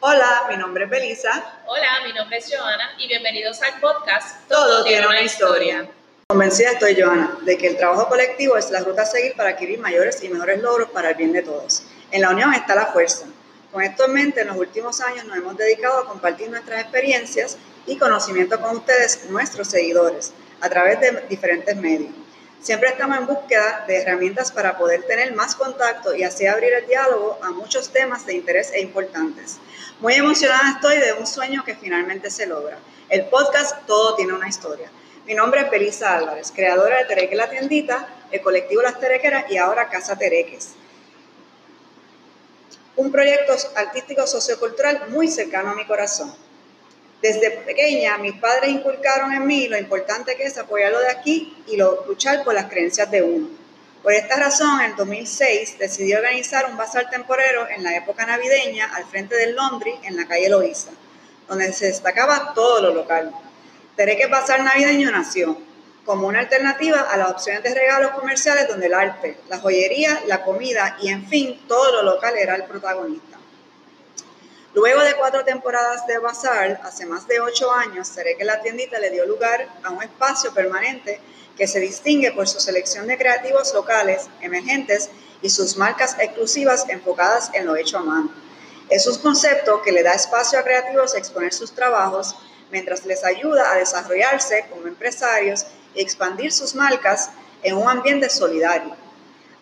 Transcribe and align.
Hola, 0.00 0.46
mi 0.48 0.56
nombre 0.56 0.84
es 0.84 0.90
Belisa. 0.90 1.60
Hola, 1.66 1.88
mi 2.06 2.12
nombre 2.12 2.38
es 2.38 2.48
Joana 2.48 2.92
y 2.98 3.08
bienvenidos 3.08 3.60
al 3.62 3.80
podcast 3.80 4.48
Todo, 4.48 4.84
tiene 4.84 5.04
una 5.04 5.22
historia. 5.22 5.88
Convencida 6.28 6.70
estoy, 6.70 6.94
Joana, 7.00 7.36
de 7.42 7.58
que 7.58 7.66
el 7.66 7.76
trabajo 7.76 8.06
colectivo 8.08 8.56
es 8.56 8.70
la 8.70 8.78
ruta 8.78 9.02
a 9.02 9.06
seguir 9.06 9.34
para 9.34 9.50
adquirir 9.50 9.80
mayores 9.80 10.22
y 10.22 10.28
mejores 10.28 10.62
logros 10.62 10.90
para 10.90 11.10
el 11.10 11.16
bien 11.16 11.32
de 11.32 11.42
todos. 11.42 11.82
En 12.12 12.22
la 12.22 12.30
unión 12.30 12.54
está 12.54 12.76
la 12.76 12.86
fuerza. 12.86 13.26
Con 13.72 13.82
esto 13.82 14.04
en 14.04 14.12
mente, 14.12 14.42
en 14.42 14.46
los 14.46 14.56
últimos 14.56 15.00
años 15.00 15.24
nos 15.24 15.36
hemos 15.36 15.56
dedicado 15.56 15.98
a 15.98 16.06
compartir 16.06 16.48
nuestras 16.48 16.80
experiencias 16.80 17.58
y 17.84 17.98
conocimiento 17.98 18.60
con 18.60 18.76
ustedes, 18.76 19.28
nuestros 19.28 19.66
seguidores, 19.66 20.32
a 20.60 20.68
través 20.68 21.00
de 21.00 21.24
diferentes 21.28 21.74
medios. 21.74 22.12
Siempre 22.60 22.88
estamos 22.88 23.16
en 23.16 23.26
búsqueda 23.26 23.84
de 23.86 24.02
herramientas 24.02 24.50
para 24.50 24.76
poder 24.76 25.04
tener 25.04 25.32
más 25.34 25.54
contacto 25.54 26.14
y 26.14 26.24
así 26.24 26.44
abrir 26.46 26.72
el 26.72 26.86
diálogo 26.88 27.38
a 27.40 27.50
muchos 27.52 27.90
temas 27.92 28.26
de 28.26 28.34
interés 28.34 28.72
e 28.72 28.80
importantes. 28.80 29.58
Muy 30.00 30.14
emocionada 30.14 30.72
estoy 30.74 30.98
de 30.98 31.12
un 31.12 31.26
sueño 31.26 31.64
que 31.64 31.76
finalmente 31.76 32.30
se 32.30 32.46
logra. 32.46 32.78
El 33.08 33.26
podcast 33.26 33.86
Todo 33.86 34.16
tiene 34.16 34.32
una 34.32 34.48
historia. 34.48 34.90
Mi 35.24 35.34
nombre 35.34 35.60
es 35.60 35.70
Belisa 35.70 36.16
Álvarez, 36.16 36.52
creadora 36.54 36.98
de 36.98 37.04
Tereque 37.04 37.36
La 37.36 37.48
Tiendita, 37.48 38.08
el 38.32 38.40
colectivo 38.40 38.82
Las 38.82 38.98
Terequeras 38.98 39.50
y 39.50 39.56
ahora 39.56 39.88
Casa 39.88 40.18
Tereques. 40.18 40.74
Un 42.96 43.12
proyecto 43.12 43.54
artístico 43.76 44.26
sociocultural 44.26 45.10
muy 45.10 45.28
cercano 45.28 45.70
a 45.70 45.74
mi 45.74 45.86
corazón. 45.86 46.34
Desde 47.20 47.50
pequeña, 47.50 48.16
mis 48.18 48.34
padres 48.34 48.70
inculcaron 48.70 49.32
en 49.32 49.44
mí 49.44 49.66
lo 49.66 49.76
importante 49.76 50.36
que 50.36 50.44
es 50.44 50.56
apoyarlo 50.56 51.00
de 51.00 51.10
aquí 51.10 51.56
y 51.66 51.76
lo, 51.76 52.06
luchar 52.06 52.44
por 52.44 52.54
las 52.54 52.66
creencias 52.66 53.10
de 53.10 53.22
uno. 53.22 53.48
Por 54.02 54.12
esta 54.12 54.36
razón, 54.36 54.80
en 54.82 54.94
2006 54.94 55.78
decidí 55.78 56.14
organizar 56.14 56.66
un 56.70 56.76
bazar 56.76 57.10
temporero 57.10 57.66
en 57.68 57.82
la 57.82 57.96
época 57.96 58.24
navideña 58.24 58.94
al 58.94 59.04
frente 59.04 59.34
del 59.34 59.56
Londres, 59.56 59.96
en 60.04 60.16
la 60.16 60.28
calle 60.28 60.48
Loíza, 60.48 60.90
donde 61.48 61.72
se 61.72 61.86
destacaba 61.86 62.54
todo 62.54 62.80
lo 62.82 62.94
local. 62.94 63.32
Tereque 63.96 64.28
Bazar 64.28 64.62
Navideño 64.62 65.10
nació 65.10 65.58
como 66.04 66.28
una 66.28 66.38
alternativa 66.38 67.00
a 67.00 67.16
las 67.16 67.30
opciones 67.30 67.64
de 67.64 67.74
regalos 67.74 68.12
comerciales 68.12 68.68
donde 68.68 68.86
el 68.86 68.94
arte, 68.94 69.38
la 69.48 69.58
joyería, 69.58 70.22
la 70.26 70.44
comida 70.44 70.96
y 71.02 71.08
en 71.08 71.26
fin, 71.26 71.60
todo 71.66 72.00
lo 72.00 72.14
local 72.14 72.34
era 72.38 72.54
el 72.54 72.64
protagonista. 72.64 73.37
Luego 74.74 75.00
de 75.02 75.16
cuatro 75.16 75.44
temporadas 75.44 76.06
de 76.06 76.18
Bazar, 76.18 76.80
hace 76.84 77.06
más 77.06 77.26
de 77.26 77.40
ocho 77.40 77.72
años, 77.72 78.06
seré 78.06 78.36
que 78.36 78.44
la 78.44 78.60
tiendita 78.60 78.98
le 78.98 79.10
dio 79.10 79.24
lugar 79.24 79.66
a 79.82 79.90
un 79.90 80.02
espacio 80.02 80.52
permanente 80.52 81.20
que 81.56 81.66
se 81.66 81.80
distingue 81.80 82.32
por 82.32 82.46
su 82.46 82.60
selección 82.60 83.06
de 83.06 83.16
creativos 83.16 83.72
locales, 83.72 84.28
emergentes 84.42 85.08
y 85.40 85.48
sus 85.48 85.78
marcas 85.78 86.16
exclusivas 86.18 86.86
enfocadas 86.90 87.50
en 87.54 87.66
lo 87.66 87.76
hecho 87.76 87.98
a 87.98 88.02
mano. 88.02 88.30
Es 88.90 89.06
un 89.06 89.16
concepto 89.18 89.80
que 89.80 89.90
le 89.90 90.02
da 90.02 90.12
espacio 90.12 90.58
a 90.58 90.64
creativos 90.64 91.14
a 91.14 91.18
exponer 91.18 91.54
sus 91.54 91.72
trabajos 91.72 92.36
mientras 92.70 93.06
les 93.06 93.24
ayuda 93.24 93.72
a 93.72 93.76
desarrollarse 93.76 94.66
como 94.68 94.86
empresarios 94.86 95.64
y 95.94 96.02
expandir 96.02 96.52
sus 96.52 96.74
marcas 96.74 97.30
en 97.62 97.76
un 97.76 97.88
ambiente 97.88 98.28
solidario. 98.28 98.94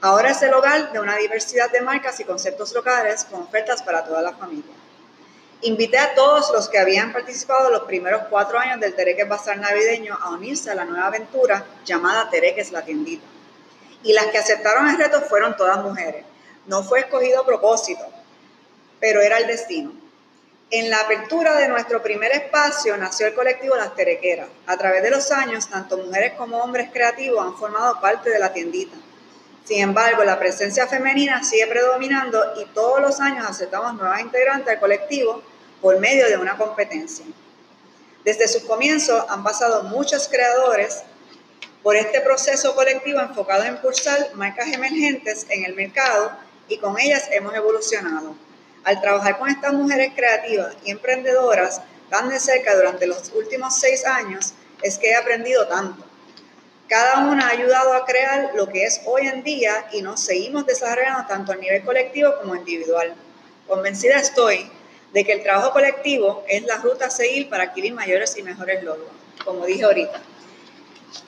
Ahora 0.01 0.33
es 0.33 0.43
el 0.43 0.53
hogar 0.53 0.93
de 0.93 0.99
una 0.99 1.17
diversidad 1.17 1.71
de 1.71 1.81
marcas 1.81 2.19
y 2.19 2.25
conceptos 2.25 2.73
locales 2.73 3.25
con 3.25 3.43
ofertas 3.43 3.83
para 3.83 4.05
toda 4.05 4.21
la 4.21 4.33
familia. 4.35 4.75
Invité 5.63 5.99
a 5.99 6.15
todos 6.15 6.51
los 6.53 6.69
que 6.69 6.79
habían 6.79 7.13
participado 7.13 7.71
los 7.71 7.85
primeros 7.85 8.23
cuatro 8.29 8.59
años 8.59 8.79
del 8.79 8.95
Tereques 8.95 9.27
Bazar 9.27 9.59
Navideño 9.59 10.17
a 10.21 10.31
unirse 10.31 10.71
a 10.71 10.75
la 10.75 10.85
nueva 10.85 11.07
aventura 11.07 11.65
llamada 11.85 12.29
Tereques 12.29 12.73
La 12.73 12.85
Tiendita. 12.85 13.25
Y 14.03 14.13
las 14.13 14.27
que 14.27 14.39
aceptaron 14.39 14.89
el 14.89 14.99
reto 14.99 15.23
fueron 15.23 15.57
todas 15.57 15.83
mujeres. 15.83 16.25
No 16.67 16.83
fue 16.83 17.01
escogido 17.01 17.41
a 17.41 17.47
propósito, 17.47 18.05
pero 19.01 19.23
era 19.23 19.39
el 19.39 19.47
destino. 19.47 19.93
En 20.71 20.91
la 20.91 20.99
apertura 20.99 21.57
de 21.57 21.69
nuestro 21.69 22.03
primer 22.03 22.33
espacio 22.33 22.97
nació 22.97 23.27
el 23.27 23.35
colectivo 23.35 23.77
Las 23.77 23.95
Terequeras. 23.95 24.49
A 24.67 24.77
través 24.77 25.03
de 25.03 25.11
los 25.11 25.31
años, 25.31 25.69
tanto 25.69 25.97
mujeres 25.97 26.35
como 26.35 26.59
hombres 26.59 26.91
creativos 26.93 27.45
han 27.45 27.57
formado 27.57 28.01
parte 28.01 28.31
de 28.31 28.39
la 28.39 28.53
tiendita. 28.53 28.97
Sin 29.67 29.81
embargo, 29.81 30.23
la 30.23 30.39
presencia 30.39 30.87
femenina 30.87 31.43
sigue 31.43 31.67
predominando 31.67 32.41
y 32.57 32.67
todos 32.67 33.01
los 33.01 33.19
años 33.19 33.49
aceptamos 33.49 33.95
nuevas 33.95 34.21
integrantes 34.21 34.69
al 34.69 34.79
colectivo 34.79 35.43
por 35.81 35.99
medio 35.99 36.29
de 36.29 36.37
una 36.37 36.57
competencia. 36.57 37.27
Desde 38.25 38.47
sus 38.47 38.63
comienzos 38.63 39.25
han 39.29 39.43
pasado 39.43 39.83
muchos 39.83 40.29
creadores 40.29 41.03
por 41.83 41.97
este 41.97 42.21
proceso 42.21 42.77
colectivo 42.77 43.21
enfocado 43.21 43.65
en 43.65 43.75
impulsar 43.75 44.31
marcas 44.35 44.69
emergentes 44.73 45.47
en 45.49 45.65
el 45.65 45.75
mercado 45.75 46.31
y 46.69 46.79
con 46.79 46.97
ellas 47.01 47.29
hemos 47.33 47.53
evolucionado. 47.53 48.37
Al 48.85 49.01
trabajar 49.01 49.37
con 49.37 49.49
estas 49.49 49.73
mujeres 49.73 50.13
creativas 50.15 50.77
y 50.85 50.93
emprendedoras 50.93 51.83
tan 52.09 52.29
de 52.29 52.39
cerca 52.39 52.77
durante 52.77 53.09
los 53.09 53.33
últimos 53.33 53.77
seis 53.81 54.07
años, 54.07 54.55
es 54.83 54.97
que 54.97 55.11
he 55.11 55.17
aprendido 55.17 55.67
tanto 55.67 56.06
cada 56.89 57.27
una 57.27 57.49
ha 57.49 57.51
ayudado 57.51 57.95
a 57.95 58.05
crear 58.05 58.53
lo 58.55 58.69
que 58.69 58.85
es 58.85 59.01
hoy 59.07 59.27
en 59.27 59.43
día 59.43 59.89
y 59.93 60.03
nos 60.03 60.21
seguimos 60.21 60.67
desarrollando 60.67 61.27
tanto 61.27 61.53
a 61.53 61.57
nivel 61.57 61.85
colectivo 61.85 62.33
como 62.41 62.55
individual. 62.55 63.15
Convencida 63.67 64.19
estoy 64.19 64.71
de 65.13 65.25
que 65.25 65.33
el 65.33 65.43
trabajo 65.43 65.73
colectivo 65.73 66.45
es 66.49 66.63
la 66.63 66.77
ruta 66.79 67.07
a 67.07 67.11
seguir 67.11 67.49
para 67.49 67.65
adquirir 67.65 67.93
mayores 67.93 68.37
y 68.37 68.43
mejores 68.43 68.85
logros, 68.85 69.09
como 69.45 69.65
dije 69.67 69.85
ahorita. 69.85 70.21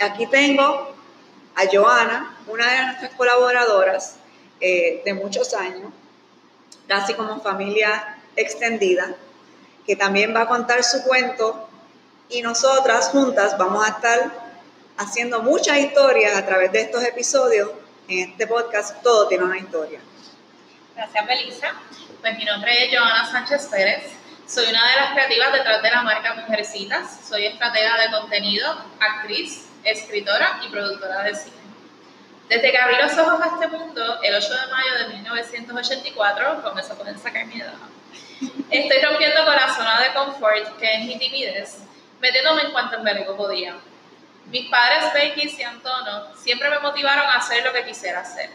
Aquí 0.01 0.27
tengo 0.27 0.95
a 1.55 1.63
Joana, 1.73 2.37
una 2.47 2.71
de 2.71 2.87
nuestras 2.87 3.13
colaboradoras 3.15 4.17
eh, 4.61 5.03
de 5.05 5.15
muchos 5.15 5.55
años, 5.55 5.93
casi 6.87 7.15
como 7.15 7.41
familia 7.41 8.19
extendida, 8.37 9.15
que 9.87 9.97
también 9.97 10.35
va 10.35 10.43
a 10.43 10.49
contar 10.49 10.85
su 10.85 11.03
cuento 11.03 11.69
y 12.29 12.43
nosotras 12.43 13.09
juntas 13.09 13.57
vamos 13.59 13.85
a 13.85 13.91
estar 13.91 14.48
haciendo 14.99 15.43
muchas 15.43 15.79
historias 15.79 16.37
a 16.37 16.45
través 16.45 16.73
de 16.73 16.83
estos 16.83 17.03
episodios. 17.05 17.71
En 18.09 18.31
este 18.31 18.47
podcast 18.47 19.03
todo 19.03 19.29
tiene 19.29 19.45
una 19.45 19.57
historia. 19.57 20.01
Gracias, 20.95 21.27
Belisa. 21.27 21.73
Pues 22.21 22.37
mi 22.37 22.45
nombre 22.45 22.85
es 22.85 22.99
Joana 22.99 23.25
Sánchez 23.31 23.67
Pérez. 23.67 24.11
Soy 24.47 24.67
una 24.69 24.91
de 24.91 24.97
las 24.97 25.13
creativas 25.13 25.53
detrás 25.53 25.83
de 25.83 25.91
la 25.91 26.03
marca 26.03 26.35
Mujercitas. 26.35 27.21
Soy 27.29 27.47
estratega 27.47 27.97
de 28.01 28.11
contenido, 28.11 28.77
actriz, 28.99 29.67
escritora 29.85 30.61
y 30.67 30.69
productora 30.71 31.23
de 31.23 31.35
cine. 31.35 31.57
Desde 32.49 32.73
que 32.73 32.79
abrí 32.79 32.97
los 33.01 33.17
ojos 33.19 33.41
a 33.41 33.47
este 33.55 33.69
mundo, 33.69 34.19
el 34.23 34.35
8 34.35 34.49
de 34.49 34.73
mayo 34.73 34.95
de 34.99 35.15
1984, 35.15 36.63
con 36.63 36.79
eso 36.79 36.97
pueden 36.97 37.19
sacar 37.19 37.45
mi 37.45 37.61
edad, 37.61 37.75
estoy 38.71 39.03
rompiendo 39.03 39.45
con 39.45 39.55
la 39.55 39.75
zona 39.75 40.01
de 40.01 40.15
confort 40.15 40.79
que 40.79 40.95
es 40.95 41.05
mi 41.05 41.19
timidez, 41.19 41.77
metiéndome 42.21 42.63
en 42.63 42.73
cuanto 42.73 42.97
en 42.97 43.37
podía. 43.37 43.77
Mis 44.51 44.71
padres, 44.71 45.13
Becky 45.13 45.57
y 45.59 45.63
Antonio, 45.63 46.35
siempre 46.37 46.71
me 46.71 46.79
motivaron 46.79 47.27
a 47.27 47.37
hacer 47.37 47.63
lo 47.65 47.73
que 47.73 47.85
quisiera 47.85 48.21
hacer. 48.21 48.51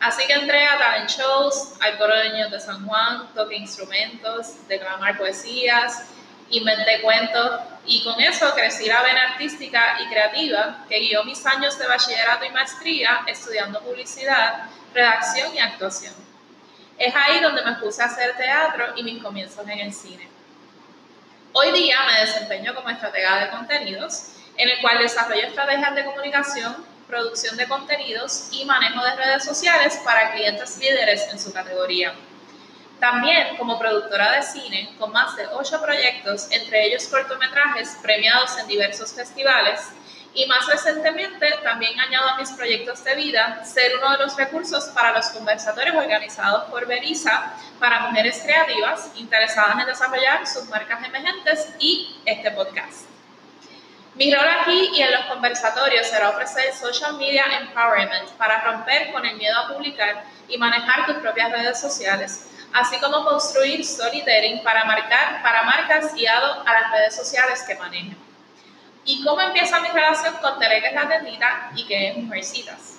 Así 0.00 0.26
que 0.26 0.32
entré 0.32 0.64
a 0.64 0.78
talent 0.78 1.10
shows, 1.10 1.74
al 1.80 1.98
coro 1.98 2.16
de 2.16 2.30
niños 2.30 2.50
de 2.50 2.60
San 2.60 2.86
Juan, 2.86 3.28
toqué 3.34 3.56
instrumentos, 3.56 4.66
declamar 4.68 5.18
poesías, 5.18 6.04
inventé 6.50 7.02
cuentos 7.02 7.60
y 7.84 8.02
con 8.04 8.18
eso 8.20 8.54
crecí 8.54 8.86
la 8.86 9.02
vena 9.02 9.32
artística 9.32 9.98
y 10.00 10.08
creativa 10.08 10.84
que 10.88 11.00
guió 11.00 11.24
mis 11.24 11.44
años 11.44 11.78
de 11.78 11.86
bachillerato 11.86 12.44
y 12.46 12.50
maestría 12.50 13.20
estudiando 13.26 13.80
publicidad, 13.80 14.66
redacción 14.94 15.54
y 15.54 15.58
actuación. 15.58 16.14
Es 16.96 17.14
ahí 17.14 17.40
donde 17.40 17.64
me 17.64 17.74
puse 17.74 18.02
a 18.02 18.06
hacer 18.06 18.36
teatro 18.36 18.94
y 18.96 19.02
mis 19.02 19.22
comienzos 19.22 19.66
en 19.68 19.80
el 19.80 19.92
cine. 19.92 20.28
Hoy 21.52 21.72
día 21.72 21.98
me 22.06 22.20
desempeño 22.20 22.74
como 22.74 22.88
estratega 22.88 23.40
de 23.40 23.50
contenidos 23.50 24.32
en 24.58 24.68
el 24.68 24.80
cual 24.80 24.98
desarrollo 24.98 25.46
estrategias 25.46 25.94
de 25.94 26.04
comunicación, 26.04 26.84
producción 27.06 27.56
de 27.56 27.68
contenidos 27.68 28.48
y 28.52 28.64
manejo 28.64 29.02
de 29.02 29.16
redes 29.16 29.44
sociales 29.44 29.98
para 30.04 30.32
clientes 30.32 30.76
líderes 30.78 31.26
en 31.32 31.38
su 31.38 31.52
categoría. 31.52 32.12
También 33.00 33.56
como 33.56 33.78
productora 33.78 34.32
de 34.32 34.42
cine, 34.42 34.90
con 34.98 35.12
más 35.12 35.36
de 35.36 35.46
ocho 35.46 35.80
proyectos, 35.80 36.48
entre 36.50 36.86
ellos 36.86 37.06
cortometrajes 37.06 37.96
premiados 38.02 38.58
en 38.58 38.66
diversos 38.66 39.12
festivales, 39.12 39.80
y 40.34 40.46
más 40.46 40.66
recientemente 40.66 41.52
también 41.62 41.98
añado 41.98 42.28
a 42.28 42.36
mis 42.36 42.50
proyectos 42.50 43.02
de 43.04 43.14
vida 43.14 43.64
ser 43.64 43.96
uno 43.96 44.12
de 44.12 44.18
los 44.18 44.36
recursos 44.36 44.84
para 44.94 45.12
los 45.12 45.26
conversatorios 45.30 45.96
organizados 45.96 46.64
por 46.64 46.86
Berisa 46.86 47.54
para 47.80 48.00
mujeres 48.00 48.42
creativas 48.44 49.10
interesadas 49.16 49.80
en 49.80 49.86
desarrollar 49.86 50.46
sus 50.46 50.68
marcas 50.68 51.02
emergentes 51.04 51.68
y 51.78 52.16
este 52.26 52.50
podcast. 52.50 53.17
Mi 54.18 54.34
rol 54.34 54.48
aquí 54.48 54.90
y 54.94 55.00
en 55.00 55.12
los 55.12 55.26
conversatorios 55.26 56.08
será 56.08 56.30
ofrecer 56.30 56.74
social 56.74 57.16
media 57.18 57.44
empowerment 57.60 58.28
para 58.30 58.60
romper 58.62 59.12
con 59.12 59.24
el 59.24 59.36
miedo 59.36 59.56
a 59.56 59.68
publicar 59.68 60.24
y 60.48 60.58
manejar 60.58 61.06
tus 61.06 61.18
propias 61.18 61.52
redes 61.52 61.80
sociales, 61.80 62.50
así 62.72 62.98
como 62.98 63.24
construir 63.24 63.84
storytelling 63.84 64.64
para, 64.64 64.84
marcar, 64.86 65.40
para 65.40 65.62
marcas 65.62 66.12
guiado 66.16 66.64
a 66.66 66.72
las 66.72 66.90
redes 66.90 67.14
sociales 67.14 67.62
que 67.62 67.76
manejen. 67.76 68.18
¿Y 69.04 69.22
cómo 69.22 69.40
empieza 69.40 69.78
mi 69.78 69.88
relación 69.88 70.34
con 70.42 70.58
Tere, 70.58 70.80
que 70.80 70.88
es 70.88 70.94
la 70.94 71.08
tendita 71.08 71.70
y 71.76 71.86
que 71.86 72.08
es 72.08 72.16
Mujercitas? 72.16 72.98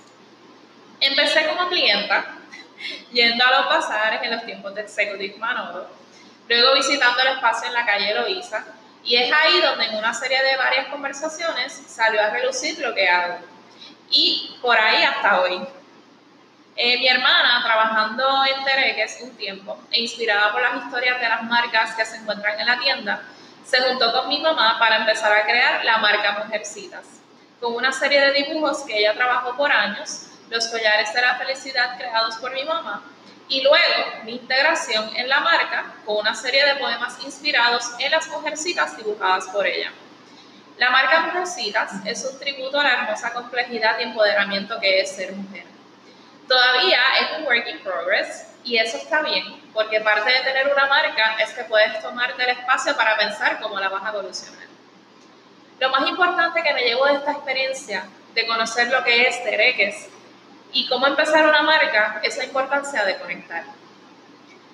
Empecé 1.01 1.47
como 1.49 1.67
clienta, 1.67 2.27
yendo 3.11 3.45
a 3.45 3.59
los 3.59 3.65
bazares 3.65 4.23
en 4.23 4.31
los 4.31 4.45
tiempos 4.45 4.73
de 4.73 4.83
Executive 4.83 5.37
Manoro, 5.37 5.85
luego 6.47 6.75
visitando 6.75 7.19
el 7.23 7.27
espacio 7.27 7.67
en 7.67 7.73
la 7.73 7.85
calle 7.85 8.13
Loíza, 8.13 8.63
y 9.03 9.15
es 9.15 9.31
ahí 9.31 9.61
donde 9.61 9.85
en 9.85 9.95
una 9.95 10.13
serie 10.13 10.41
de 10.43 10.57
varias 10.57 10.87
conversaciones 10.87 11.73
salió 11.87 12.21
a 12.21 12.29
relucir 12.29 12.79
lo 12.79 12.93
que 12.93 13.07
hago. 13.07 13.39
Y 14.09 14.57
por 14.61 14.77
ahí 14.77 15.03
hasta 15.03 15.41
hoy. 15.41 15.61
Eh, 16.75 16.97
mi 16.97 17.07
hermana, 17.07 17.61
trabajando 17.63 18.45
en 18.45 18.63
Tereques 18.63 19.19
un 19.21 19.35
tiempo 19.35 19.77
e 19.91 20.01
inspirada 20.01 20.51
por 20.51 20.61
las 20.61 20.83
historias 20.85 21.19
de 21.19 21.27
las 21.27 21.43
marcas 21.43 21.93
que 21.95 22.05
se 22.05 22.17
encuentran 22.17 22.59
en 22.59 22.67
la 22.67 22.79
tienda, 22.79 23.21
se 23.65 23.81
juntó 23.81 24.11
con 24.13 24.29
mi 24.29 24.39
mamá 24.39 24.79
para 24.79 24.97
empezar 24.97 25.31
a 25.31 25.43
crear 25.43 25.83
la 25.83 25.97
marca 25.97 26.43
Mujercitas, 26.43 27.05
con 27.59 27.75
una 27.75 27.91
serie 27.91 28.21
de 28.21 28.31
dibujos 28.31 28.83
que 28.83 28.97
ella 28.97 29.13
trabajó 29.13 29.55
por 29.57 29.71
años, 29.71 30.27
los 30.49 30.67
collares 30.67 31.13
de 31.13 31.21
la 31.21 31.35
felicidad 31.35 31.97
creados 31.97 32.37
por 32.37 32.53
mi 32.53 32.63
mamá, 32.63 33.03
y 33.49 33.61
luego 33.61 34.23
mi 34.23 34.33
integración 34.33 35.09
en 35.15 35.27
la 35.27 35.39
marca 35.39 35.95
con 36.05 36.17
una 36.17 36.35
serie 36.35 36.63
de 36.65 36.75
poemas 36.75 37.17
inspirados 37.23 37.91
en 37.97 38.11
las 38.11 38.27
mujercitas 38.27 38.95
dibujadas 38.95 39.47
por 39.47 39.65
ella. 39.65 39.91
La 40.77 40.91
marca 40.91 41.21
Mujercitas 41.21 41.91
es 42.05 42.23
un 42.23 42.39
tributo 42.39 42.79
a 42.79 42.83
la 42.83 42.93
hermosa 42.93 43.33
complejidad 43.33 43.99
y 43.99 44.03
empoderamiento 44.03 44.79
que 44.79 45.01
es 45.01 45.11
ser 45.11 45.33
mujer. 45.33 45.65
Todavía 46.47 46.99
es 47.19 47.37
un 47.37 47.45
work 47.45 47.67
in 47.67 47.79
progress 47.79 48.47
y 48.63 48.77
eso 48.77 48.97
está 48.97 49.21
bien, 49.23 49.43
porque 49.73 49.99
parte 49.99 50.31
de 50.31 50.39
tener 50.39 50.71
una 50.71 50.85
marca 50.85 51.35
es 51.43 51.51
que 51.51 51.63
puedes 51.65 52.01
tomarte 52.01 52.43
el 52.43 52.49
espacio 52.49 52.95
para 52.95 53.17
pensar 53.17 53.59
cómo 53.59 53.79
la 53.79 53.89
vas 53.89 54.05
a 54.05 54.09
evolucionar. 54.09 54.67
Lo 55.79 55.89
más 55.89 56.07
importante 56.07 56.61
que 56.61 56.73
me 56.73 56.83
llevo 56.83 57.05
de 57.07 57.15
esta 57.15 57.31
experiencia, 57.31 58.05
de 58.33 58.47
conocer 58.47 58.89
lo 58.89 59.03
que 59.03 59.27
es 59.27 59.43
Tereques 59.43 60.09
y 60.71 60.87
cómo 60.87 61.07
empezar 61.07 61.47
una 61.47 61.61
marca, 61.61 62.21
es 62.23 62.37
la 62.37 62.45
importancia 62.45 63.03
de 63.03 63.17
conectar. 63.17 63.63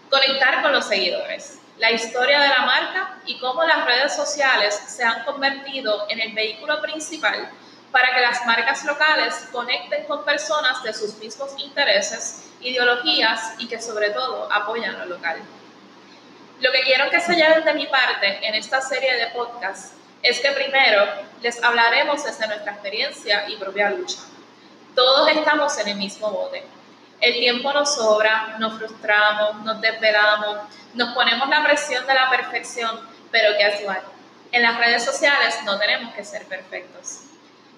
Conectar 0.09 0.61
con 0.61 0.71
los 0.71 0.85
seguidores, 0.85 1.59
la 1.77 1.91
historia 1.91 2.39
de 2.41 2.49
la 2.49 2.65
marca 2.65 3.17
y 3.25 3.39
cómo 3.39 3.63
las 3.63 3.85
redes 3.85 4.15
sociales 4.15 4.75
se 4.87 5.03
han 5.03 5.23
convertido 5.23 6.07
en 6.09 6.19
el 6.19 6.33
vehículo 6.33 6.81
principal 6.81 7.49
para 7.91 8.13
que 8.13 8.21
las 8.21 8.45
marcas 8.45 8.83
locales 8.83 9.47
conecten 9.51 10.05
con 10.05 10.25
personas 10.25 10.83
de 10.83 10.93
sus 10.93 11.17
mismos 11.17 11.55
intereses, 11.59 12.51
ideologías 12.61 13.53
y 13.57 13.67
que 13.67 13.81
sobre 13.81 14.09
todo 14.09 14.51
apoyan 14.51 14.99
lo 14.99 15.05
local. 15.05 15.37
Lo 16.59 16.71
que 16.71 16.81
quiero 16.81 17.09
que 17.09 17.19
se 17.19 17.35
lleven 17.35 17.63
de 17.63 17.73
mi 17.73 17.87
parte 17.87 18.45
en 18.45 18.55
esta 18.55 18.81
serie 18.81 19.13
de 19.15 19.27
podcasts 19.27 19.93
es 20.21 20.39
que 20.39 20.51
primero 20.51 21.05
les 21.41 21.61
hablaremos 21.63 22.23
desde 22.23 22.47
nuestra 22.47 22.73
experiencia 22.73 23.47
y 23.47 23.57
propia 23.57 23.91
lucha. 23.91 24.17
Todos 24.95 25.29
estamos 25.29 25.77
en 25.77 25.89
el 25.89 25.97
mismo 25.97 26.31
bote. 26.31 26.63
El 27.19 27.33
tiempo 27.33 27.73
nos 27.73 27.95
sobra, 27.95 28.55
nos 28.59 28.77
frustramos, 28.77 29.57
nos 29.63 29.81
desvelamos, 29.81 30.59
nos 30.93 31.13
ponemos 31.13 31.49
la 31.49 31.63
presión 31.63 32.07
de 32.07 32.13
la 32.13 32.29
perfección, 32.29 33.01
pero 33.29 33.53
es 33.57 33.81
igual. 33.81 34.01
En 34.53 34.63
las 34.63 34.77
redes 34.77 35.03
sociales 35.03 35.57
no 35.65 35.77
tenemos 35.77 36.13
que 36.13 36.23
ser 36.23 36.45
perfectos. 36.45 37.23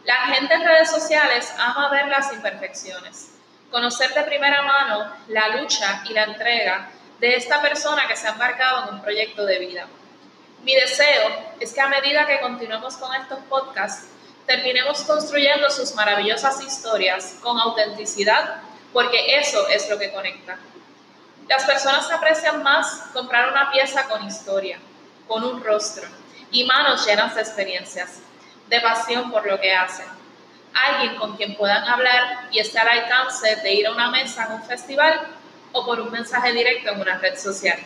La 0.03 0.15
gente 0.27 0.53
en 0.53 0.63
redes 0.63 0.91
sociales 0.91 1.51
ama 1.57 1.89
ver 1.89 2.07
las 2.07 2.31
imperfecciones, 2.31 3.33
conocer 3.71 4.13
de 4.13 4.23
primera 4.23 4.61
mano 4.61 5.11
la 5.27 5.49
lucha 5.57 6.03
y 6.07 6.13
la 6.13 6.25
entrega 6.25 6.89
de 7.19 7.35
esta 7.35 7.61
persona 7.61 8.07
que 8.07 8.15
se 8.15 8.27
ha 8.27 8.31
embarcado 8.31 8.83
en 8.83 8.95
un 8.95 9.01
proyecto 9.01 9.43
de 9.43 9.57
vida. 9.57 9.87
Mi 10.61 10.75
deseo 10.75 11.31
es 11.59 11.73
que 11.73 11.81
a 11.81 11.87
medida 11.87 12.27
que 12.27 12.39
continuemos 12.41 12.95
con 12.97 13.13
estos 13.15 13.39
podcasts, 13.49 14.07
terminemos 14.47 15.01
construyendo 15.01 15.69
sus 15.69 15.93
maravillosas 15.93 16.61
historias 16.63 17.35
con 17.43 17.59
autenticidad, 17.59 18.61
porque 18.93 19.37
eso 19.37 19.67
es 19.67 19.89
lo 19.89 19.99
que 19.99 20.11
conecta. 20.11 20.57
Las 21.49 21.65
personas 21.65 22.09
aprecian 22.09 22.63
más 22.63 23.03
comprar 23.13 23.51
una 23.51 23.69
pieza 23.71 24.07
con 24.07 24.25
historia, 24.25 24.79
con 25.27 25.43
un 25.43 25.63
rostro 25.63 26.07
y 26.49 26.63
manos 26.63 27.05
llenas 27.05 27.35
de 27.35 27.41
experiencias 27.41 28.21
de 28.67 28.81
pasión 28.81 29.31
por 29.31 29.45
lo 29.45 29.59
que 29.59 29.73
hacen. 29.73 30.07
Alguien 30.73 31.15
con 31.17 31.35
quien 31.35 31.55
puedan 31.55 31.83
hablar 31.83 32.47
y 32.51 32.59
estar 32.59 32.87
al 32.87 32.99
alcance 32.99 33.57
de 33.57 33.73
ir 33.73 33.87
a 33.87 33.91
una 33.91 34.09
mesa 34.11 34.45
en 34.45 34.53
un 34.53 34.63
festival 34.63 35.27
o 35.73 35.85
por 35.85 35.99
un 35.99 36.11
mensaje 36.11 36.53
directo 36.53 36.91
en 36.91 37.01
una 37.01 37.17
red 37.17 37.37
social. 37.37 37.79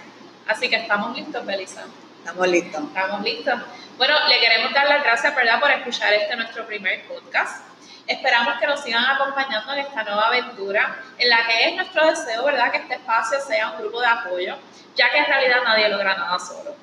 Así 0.47 0.69
que 0.69 0.75
estamos 0.75 1.15
listos, 1.15 1.45
Belisa. 1.45 1.83
Estamos 2.21 2.47
listos. 2.49 2.83
Estamos 2.83 3.21
listos. 3.23 3.59
Bueno, 3.97 4.15
le 4.27 4.39
queremos 4.39 4.71
dar 4.73 4.87
las 4.87 5.03
gracias, 5.03 5.35
¿verdad?, 5.35 5.59
por 5.59 5.71
escuchar 5.71 6.13
este 6.13 6.35
nuestro 6.35 6.67
primer 6.67 7.07
podcast. 7.07 7.65
Esperamos 8.05 8.59
que 8.59 8.67
nos 8.67 8.79
sigan 8.83 9.03
acompañando 9.03 9.73
en 9.73 9.79
esta 9.79 10.03
nueva 10.03 10.27
aventura, 10.27 10.97
en 11.17 11.29
la 11.29 11.47
que 11.47 11.69
es 11.69 11.75
nuestro 11.75 12.05
deseo, 12.05 12.45
¿verdad?, 12.45 12.71
que 12.71 12.77
este 12.77 12.93
espacio 12.93 13.39
sea 13.41 13.71
un 13.71 13.79
grupo 13.79 14.01
de 14.01 14.05
apoyo, 14.05 14.55
ya 14.95 15.09
que 15.09 15.17
en 15.17 15.25
realidad 15.25 15.57
nadie 15.65 15.89
logra 15.89 16.15
nada 16.15 16.37
solo. 16.37 16.75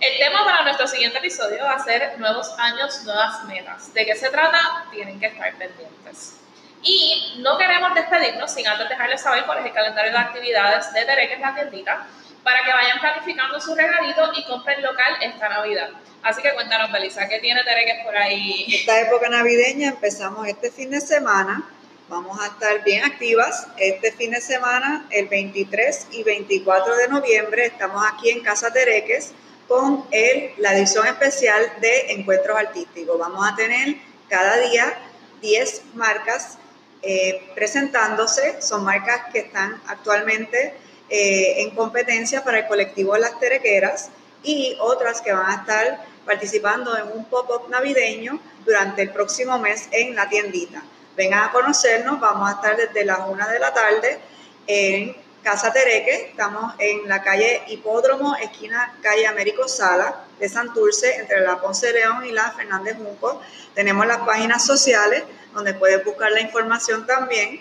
El 0.00 0.18
tema 0.18 0.42
para 0.42 0.62
nuestro 0.62 0.88
siguiente 0.88 1.18
episodio 1.18 1.64
va 1.64 1.72
a 1.72 1.84
ser 1.84 2.18
nuevos 2.18 2.58
años, 2.58 3.04
nuevas 3.04 3.44
metas. 3.44 3.92
¿De 3.92 4.06
qué 4.06 4.14
se 4.16 4.30
trata? 4.30 4.86
Tienen 4.90 5.20
que 5.20 5.26
estar 5.26 5.52
pendientes. 5.52 6.40
Y 6.82 7.34
no 7.40 7.58
queremos 7.58 7.94
despedirnos 7.94 8.50
sin 8.50 8.66
antes 8.66 8.88
dejarles 8.88 9.20
saber 9.20 9.44
cuál 9.44 9.58
es 9.58 9.66
el 9.66 9.72
calendario 9.74 10.12
de 10.12 10.18
actividades 10.18 10.90
de 10.94 11.04
Tereques 11.04 11.40
La 11.40 11.54
Tiendita 11.54 12.06
para 12.42 12.64
que 12.64 12.72
vayan 12.72 13.00
planificando 13.00 13.60
su 13.60 13.74
regalito 13.74 14.32
y 14.36 14.44
compren 14.44 14.82
local 14.82 15.16
esta 15.20 15.48
Navidad. 15.48 15.90
Así 16.22 16.40
que 16.42 16.52
cuéntanos, 16.54 16.92
Belisa, 16.92 17.28
¿qué 17.28 17.40
tiene 17.40 17.64
Tereques 17.64 18.04
por 18.04 18.16
ahí? 18.16 18.66
Esta 18.72 19.00
época 19.00 19.28
navideña 19.28 19.88
empezamos 19.88 20.46
este 20.46 20.70
fin 20.70 20.90
de 20.90 21.00
semana. 21.00 21.68
Vamos 22.08 22.40
a 22.40 22.46
estar 22.46 22.84
bien 22.84 23.04
activas. 23.04 23.66
Este 23.76 24.12
fin 24.12 24.30
de 24.30 24.40
semana, 24.40 25.06
el 25.10 25.28
23 25.28 26.08
y 26.12 26.22
24 26.22 26.96
de 26.96 27.08
noviembre, 27.08 27.66
estamos 27.66 28.04
aquí 28.06 28.30
en 28.30 28.40
Casa 28.42 28.72
Tereques 28.72 29.32
con 29.66 30.04
el, 30.10 30.52
la 30.58 30.74
edición 30.74 31.06
especial 31.06 31.72
de 31.80 32.12
Encuentros 32.12 32.56
Artísticos. 32.56 33.18
Vamos 33.18 33.50
a 33.50 33.56
tener 33.56 33.96
cada 34.28 34.58
día 34.58 34.94
10 35.40 35.82
marcas 35.94 36.58
eh, 37.02 37.50
presentándose. 37.54 38.60
Son 38.62 38.84
marcas 38.84 39.32
que 39.32 39.40
están 39.40 39.80
actualmente 39.86 40.74
eh, 41.14 41.60
en 41.60 41.72
competencia 41.72 42.42
para 42.42 42.60
el 42.60 42.66
colectivo 42.66 43.14
las 43.18 43.38
terequeras 43.38 44.08
y 44.42 44.78
otras 44.80 45.20
que 45.20 45.30
van 45.30 45.50
a 45.50 45.54
estar 45.56 46.06
participando 46.24 46.96
en 46.96 47.06
un 47.14 47.26
pop-up 47.26 47.68
navideño 47.68 48.40
durante 48.64 49.02
el 49.02 49.10
próximo 49.10 49.58
mes 49.58 49.88
en 49.90 50.14
la 50.14 50.30
tiendita. 50.30 50.82
Vengan 51.14 51.50
a 51.50 51.52
conocernos, 51.52 52.18
vamos 52.18 52.48
a 52.48 52.52
estar 52.54 52.78
desde 52.78 53.04
las 53.04 53.28
1 53.28 53.46
de 53.46 53.58
la 53.58 53.74
tarde 53.74 54.20
en 54.66 55.14
Casa 55.42 55.70
Tereque, 55.70 56.28
estamos 56.30 56.72
en 56.78 57.06
la 57.06 57.22
calle 57.22 57.60
Hipódromo, 57.66 58.34
esquina 58.36 58.96
calle 59.02 59.26
Américo 59.26 59.68
Sala 59.68 60.24
de 60.38 60.48
Santurce, 60.48 61.16
entre 61.16 61.40
la 61.40 61.60
Ponce 61.60 61.92
León 61.92 62.24
y 62.24 62.32
la 62.32 62.52
Fernández 62.52 62.96
Junco. 62.96 63.42
Tenemos 63.74 64.06
las 64.06 64.20
páginas 64.20 64.64
sociales 64.64 65.24
donde 65.52 65.74
puedes 65.74 66.02
buscar 66.06 66.32
la 66.32 66.40
información 66.40 67.06
también. 67.06 67.60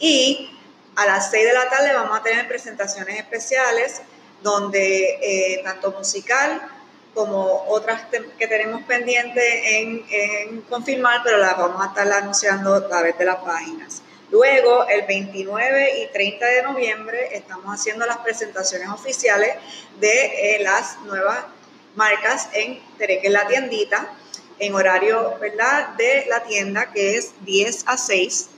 Y 0.00 0.51
a 0.96 1.06
las 1.06 1.30
6 1.30 1.46
de 1.46 1.52
la 1.52 1.68
tarde 1.68 1.92
vamos 1.92 2.18
a 2.18 2.22
tener 2.22 2.46
presentaciones 2.48 3.18
especiales 3.18 4.02
donde 4.42 5.18
eh, 5.22 5.60
tanto 5.64 5.92
musical 5.92 6.62
como 7.14 7.64
otras 7.68 8.06
que 8.38 8.46
tenemos 8.46 8.82
pendientes 8.82 9.44
en, 9.64 10.04
en 10.10 10.62
confirmar, 10.62 11.20
pero 11.22 11.38
las 11.38 11.56
vamos 11.58 11.84
a 11.84 11.88
estar 11.88 12.10
anunciando 12.10 12.74
a 12.74 12.88
través 12.88 13.18
de 13.18 13.24
las 13.26 13.36
páginas. 13.36 14.02
Luego, 14.30 14.88
el 14.88 15.02
29 15.02 16.00
y 16.00 16.06
30 16.10 16.46
de 16.46 16.62
noviembre, 16.62 17.36
estamos 17.36 17.66
haciendo 17.66 18.06
las 18.06 18.16
presentaciones 18.18 18.88
oficiales 18.88 19.56
de 20.00 20.56
eh, 20.56 20.62
las 20.62 20.98
nuevas 21.00 21.44
marcas 21.96 22.48
en 22.54 22.80
Tereque 22.96 23.28
La 23.28 23.46
Tiendita, 23.46 24.10
en 24.58 24.74
horario 24.74 25.36
¿verdad? 25.38 25.88
de 25.98 26.24
la 26.30 26.42
tienda, 26.44 26.90
que 26.92 27.18
es 27.18 27.32
10 27.44 27.84
a 27.86 27.98
6. 27.98 28.48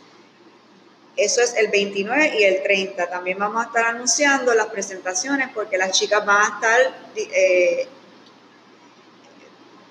Eso 1.17 1.41
es 1.43 1.55
el 1.55 1.69
29 1.69 2.39
y 2.39 2.45
el 2.45 2.63
30. 2.63 3.09
También 3.09 3.39
vamos 3.39 3.65
a 3.65 3.69
estar 3.69 3.85
anunciando 3.85 4.53
las 4.55 4.67
presentaciones 4.67 5.49
porque 5.55 5.79
las 5.79 5.93
chicas 5.93 6.25
van 6.27 6.41
a 6.41 6.55
estar, 6.55 6.81
eh, 7.17 7.87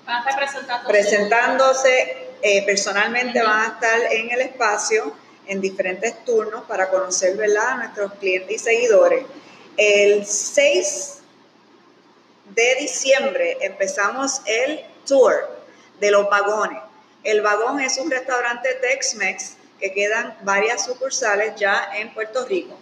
van 0.04 0.26
a 0.26 0.30
estar 0.30 0.86
presentándose, 0.86 2.28
eh, 2.42 2.64
personalmente, 2.66 3.42
van 3.42 3.70
a 3.70 3.74
estar 3.74 4.12
en 4.12 4.30
el 4.30 4.40
espacio 4.42 5.14
en 5.46 5.60
diferentes 5.60 6.24
turnos 6.24 6.64
para 6.64 6.90
conocer 6.90 7.36
¿verdad? 7.36 7.68
a 7.68 7.76
nuestros 7.76 8.12
clientes 8.14 8.56
y 8.56 8.58
seguidores. 8.58 9.24
El 9.76 10.26
6 10.26 11.20
de 12.54 12.74
diciembre 12.80 13.56
empezamos 13.62 14.42
el 14.46 14.84
tour 15.06 15.48
de 16.00 16.10
los 16.10 16.28
vagones. 16.28 16.82
El 17.22 17.40
vagón 17.40 17.80
es 17.80 17.96
un 17.96 18.10
restaurante 18.10 18.68
Tex-Mex 18.74 19.56
que 19.84 19.92
quedan 19.92 20.34
varias 20.44 20.86
sucursales 20.86 21.56
ya 21.56 21.90
en 21.94 22.14
Puerto 22.14 22.46
Rico. 22.46 22.74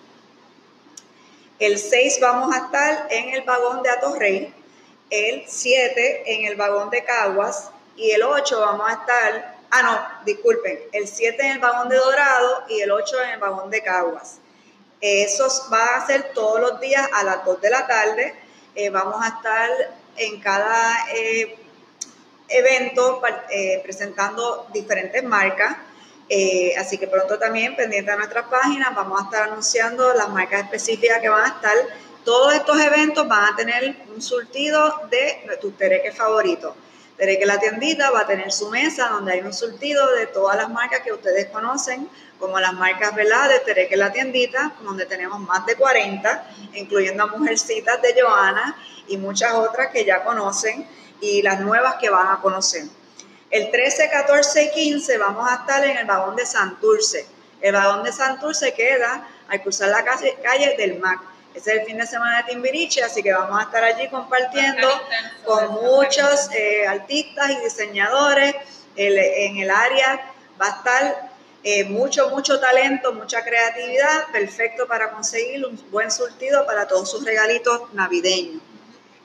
El 1.58 1.76
6 1.76 2.20
vamos 2.20 2.54
a 2.54 2.58
estar 2.58 3.08
en 3.10 3.30
el 3.30 3.42
vagón 3.42 3.82
de 3.82 3.90
Atorrey, 3.90 4.54
el 5.10 5.42
7 5.48 6.22
en 6.32 6.46
el 6.46 6.54
vagón 6.54 6.90
de 6.90 7.02
Caguas 7.02 7.70
y 7.96 8.12
el 8.12 8.22
8 8.22 8.60
vamos 8.60 8.88
a 8.88 8.92
estar 8.92 9.56
Ah, 9.74 9.82
no, 9.82 10.24
disculpen. 10.26 10.78
El 10.92 11.08
7 11.08 11.42
en 11.44 11.52
el 11.52 11.58
vagón 11.58 11.88
de 11.88 11.96
Dorado 11.96 12.66
y 12.68 12.82
el 12.82 12.92
8 12.92 13.22
en 13.22 13.30
el 13.30 13.40
vagón 13.40 13.70
de 13.70 13.82
Caguas. 13.82 14.36
Eso 15.00 15.48
va 15.72 15.96
a 15.96 16.06
ser 16.06 16.34
todos 16.34 16.60
los 16.60 16.78
días 16.78 17.08
a 17.14 17.24
las 17.24 17.42
2 17.44 17.60
de 17.62 17.70
la 17.70 17.86
tarde. 17.86 18.34
Eh, 18.74 18.90
vamos 18.90 19.16
a 19.20 19.28
estar 19.28 19.70
en 20.16 20.40
cada 20.40 21.10
eh, 21.14 21.56
evento 22.48 23.22
eh, 23.50 23.80
presentando 23.82 24.68
diferentes 24.74 25.24
marcas. 25.24 25.74
Así 26.78 26.98
que 26.98 27.06
pronto 27.06 27.38
también, 27.38 27.76
pendiente 27.76 28.10
de 28.10 28.16
nuestras 28.16 28.46
páginas, 28.46 28.94
vamos 28.94 29.20
a 29.20 29.24
estar 29.24 29.42
anunciando 29.48 30.14
las 30.14 30.28
marcas 30.28 30.62
específicas 30.64 31.20
que 31.20 31.28
van 31.28 31.44
a 31.44 31.48
estar. 31.48 31.74
Todos 32.24 32.54
estos 32.54 32.80
eventos 32.80 33.26
van 33.26 33.52
a 33.52 33.56
tener 33.56 33.96
un 34.14 34.22
surtido 34.22 35.02
de 35.10 35.58
tus 35.60 35.76
tereques 35.76 36.16
favoritos. 36.16 36.74
Tereque 37.16 37.46
La 37.46 37.58
Tiendita 37.58 38.10
va 38.10 38.20
a 38.20 38.26
tener 38.26 38.50
su 38.50 38.70
mesa 38.70 39.08
donde 39.08 39.32
hay 39.34 39.40
un 39.40 39.52
surtido 39.52 40.12
de 40.14 40.26
todas 40.26 40.56
las 40.56 40.70
marcas 40.70 41.00
que 41.00 41.12
ustedes 41.12 41.46
conocen, 41.50 42.08
como 42.38 42.58
las 42.58 42.72
marcas 42.72 43.14
¿verdad? 43.14 43.48
de 43.48 43.60
Tereque 43.60 43.96
La 43.96 44.10
Tiendita, 44.12 44.74
donde 44.82 45.06
tenemos 45.06 45.38
más 45.40 45.64
de 45.66 45.76
40, 45.76 46.50
incluyendo 46.74 47.22
a 47.22 47.26
Mujercitas 47.26 48.00
de 48.02 48.20
Joana 48.20 48.76
y 49.06 49.16
muchas 49.18 49.52
otras 49.52 49.88
que 49.92 50.04
ya 50.04 50.24
conocen 50.24 50.86
y 51.20 51.42
las 51.42 51.60
nuevas 51.60 51.96
que 52.00 52.10
van 52.10 52.28
a 52.28 52.40
conocer. 52.40 52.84
El 53.52 53.70
13, 53.70 54.08
14 54.08 54.64
y 54.64 54.70
15 54.70 55.18
vamos 55.18 55.46
a 55.46 55.56
estar 55.56 55.84
en 55.84 55.98
el 55.98 56.06
vagón 56.06 56.34
de 56.34 56.46
Santurce. 56.46 57.26
El 57.60 57.74
vagón 57.74 58.02
de 58.02 58.10
Santurce 58.10 58.72
queda 58.72 59.28
al 59.46 59.60
cruzar 59.60 59.90
la 59.90 60.02
calle, 60.02 60.38
calle 60.42 60.74
del 60.78 60.98
MAC. 60.98 61.20
Ese 61.54 61.72
es 61.74 61.80
el 61.80 61.86
fin 61.86 61.98
de 61.98 62.06
semana 62.06 62.38
de 62.38 62.44
Timbiriche, 62.44 63.02
así 63.02 63.22
que 63.22 63.30
vamos 63.30 63.60
a 63.60 63.64
estar 63.64 63.84
allí 63.84 64.08
compartiendo 64.08 64.88
con 65.44 65.70
muchos 65.70 66.48
eh, 66.54 66.86
artistas 66.86 67.50
y 67.50 67.56
diseñadores. 67.62 68.54
en 68.96 69.58
el 69.58 69.70
área 69.70 70.32
va 70.58 70.66
a 70.68 70.70
estar 70.70 71.30
eh, 71.62 71.84
mucho, 71.84 72.30
mucho 72.30 72.58
talento, 72.58 73.12
mucha 73.12 73.44
creatividad, 73.44 74.28
perfecto 74.32 74.86
para 74.88 75.10
conseguir 75.10 75.66
un 75.66 75.78
buen 75.90 76.10
surtido 76.10 76.64
para 76.64 76.88
todos 76.88 77.10
sus 77.10 77.22
regalitos 77.22 77.92
navideños. 77.92 78.62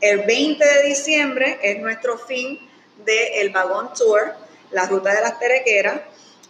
El 0.01 0.23
20 0.23 0.65
de 0.65 0.83
diciembre 0.83 1.59
es 1.63 1.79
nuestro 1.79 2.17
fin 2.17 2.67
del 3.05 3.49
Vagón 3.51 3.93
Tour, 3.93 4.33
la 4.71 4.85
ruta 4.85 5.13
de 5.13 5.21
las 5.21 5.39
terequeras. 5.39 6.01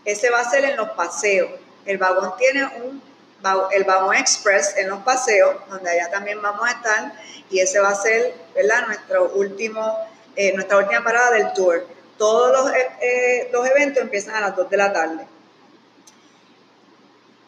Ese 0.06 0.30
va 0.30 0.40
a 0.40 0.50
ser 0.50 0.66
en 0.66 0.78
los 0.78 0.90
paseos. 0.92 1.50
El 1.86 1.98
vagón 1.98 2.34
tiene 2.38 2.66
un 2.84 3.02
el 3.72 3.84
Vagón 3.84 4.16
Express 4.16 4.76
en 4.78 4.90
los 4.90 5.00
paseos, 5.04 5.56
donde 5.70 5.90
allá 5.90 6.10
también 6.10 6.42
vamos 6.42 6.68
a 6.68 6.72
estar, 6.72 7.14
y 7.50 7.60
ese 7.60 7.80
va 7.80 7.90
a 7.90 7.96
ser 7.96 8.34
¿verdad? 8.56 8.88
Nuestro 8.88 9.32
último, 9.36 9.96
eh, 10.36 10.54
nuestra 10.54 10.78
última 10.78 11.04
parada 11.04 11.32
del 11.32 11.54
tour. 11.54 11.88
Todos 12.18 12.52
los, 12.52 12.76
eh, 12.76 12.90
eh, 13.02 13.50
los 13.54 13.66
eventos 13.68 14.02
empiezan 14.02 14.36
a 14.36 14.42
las 14.42 14.56
2 14.56 14.70
de 14.70 14.78
la 14.78 14.92
tarde. 14.92 15.28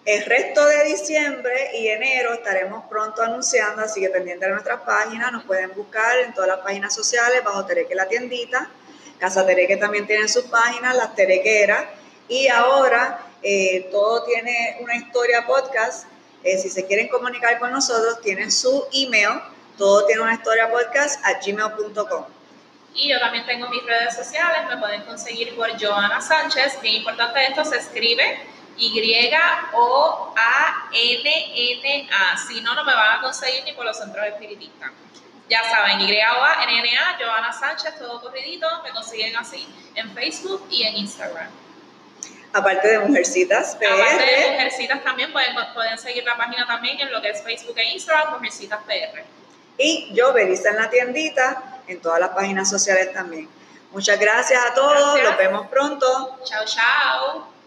El 0.05 0.25
resto 0.25 0.65
de 0.65 0.83
diciembre 0.85 1.71
y 1.75 1.87
enero 1.87 2.33
estaremos 2.33 2.85
pronto 2.89 3.21
anunciando, 3.21 3.81
así 3.81 3.99
que 3.99 4.09
pendiente 4.09 4.45
de 4.45 4.51
nuestras 4.51 4.81
páginas, 4.81 5.31
nos 5.31 5.43
pueden 5.43 5.73
buscar 5.75 6.17
en 6.19 6.33
todas 6.33 6.47
las 6.47 6.59
páginas 6.59 6.93
sociales, 6.93 7.43
bajo 7.43 7.65
Tereque 7.65 7.95
la 7.95 8.07
tiendita. 8.07 8.69
Casa 9.19 9.45
Tereque 9.45 9.77
también 9.77 10.07
tiene 10.07 10.27
sus 10.27 10.45
páginas, 10.45 10.95
las 10.95 11.13
Terequeras. 11.15 11.85
Y 12.27 12.47
ahora 12.47 13.25
eh, 13.43 13.89
todo 13.91 14.23
tiene 14.23 14.77
una 14.81 14.95
historia 14.95 15.45
podcast. 15.45 16.07
Eh, 16.43 16.57
si 16.57 16.69
se 16.69 16.85
quieren 16.85 17.09
comunicar 17.09 17.59
con 17.59 17.71
nosotros, 17.71 18.21
tienen 18.21 18.51
su 18.51 18.85
email. 18.93 19.41
Todo 19.77 20.05
tiene 20.05 20.21
una 20.21 20.33
historia 20.33 20.69
podcast 20.71 21.23
a 21.25 21.39
gmail.com. 21.39 22.25
Y 22.95 23.09
yo 23.09 23.19
también 23.19 23.45
tengo 23.45 23.69
mis 23.69 23.83
redes 23.83 24.15
sociales. 24.15 24.61
Me 24.69 24.77
pueden 24.77 25.03
conseguir 25.03 25.55
por 25.55 25.69
Joana 25.79 26.21
Sánchez. 26.21 26.81
Bien 26.81 26.95
importante 26.95 27.45
esto, 27.45 27.63
se 27.65 27.77
escribe 27.77 28.39
Y-O-A-N-N-A. 28.77 29.77
Si 32.47 32.61
no, 32.61 32.73
no 32.73 32.83
me 32.83 32.93
van 32.93 33.19
a 33.19 33.21
conseguir 33.21 33.63
ni 33.65 33.73
por 33.73 33.85
los 33.85 33.97
centros 33.97 34.25
espiritistas. 34.25 34.91
Ya 35.49 35.63
saben, 35.63 35.99
Y-O-A-N-N-A, 36.01 37.17
Joana 37.19 37.51
Sánchez, 37.51 37.97
todo 37.97 38.21
corridito. 38.21 38.67
Me 38.83 38.91
consiguen 38.91 39.35
así 39.35 39.67
en 39.95 40.13
Facebook 40.13 40.65
y 40.69 40.83
en 40.83 40.97
Instagram. 40.97 41.49
Aparte 42.53 42.87
de 42.87 42.99
Mujercitas 42.99 43.75
PR. 43.75 43.93
Aparte 43.93 44.25
de 44.25 44.51
Mujercitas 44.51 45.03
también, 45.03 45.31
pueden, 45.31 45.55
pueden 45.73 45.97
seguir 45.97 46.23
la 46.23 46.37
página 46.37 46.67
también 46.67 46.99
en 46.99 47.11
lo 47.11 47.21
que 47.21 47.29
es 47.29 47.43
Facebook 47.43 47.77
e 47.77 47.93
Instagram, 47.93 48.33
Mujercitas 48.33 48.79
PR. 48.83 49.23
Y 49.77 50.13
yo, 50.13 50.33
Belisa 50.33 50.69
en 50.69 50.75
la 50.75 50.89
tiendita, 50.89 51.81
en 51.87 52.01
todas 52.01 52.19
las 52.19 52.29
páginas 52.29 52.69
sociales 52.69 53.11
también. 53.13 53.49
Muchas 53.91 54.19
gracias 54.19 54.63
a 54.63 54.73
todos, 54.75 55.21
nos 55.23 55.37
vemos 55.37 55.67
pronto. 55.67 56.39
Chao, 56.45 56.63
chao. 56.65 57.58